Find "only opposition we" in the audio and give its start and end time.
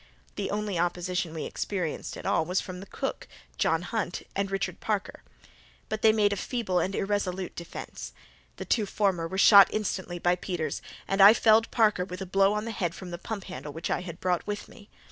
0.49-1.45